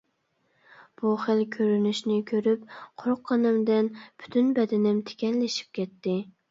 بۇ 1.01 1.11
خىل 1.25 1.43
كۆرۈنۈشنى 1.57 2.17
كۆرۈپ 2.33 2.65
قورققىنىمدىن 2.79 3.95
پۈتۈن 4.01 4.53
بەدىنىم 4.59 5.09
تىكەنلىشىپ 5.13 5.75
كەتتى. 5.81 6.23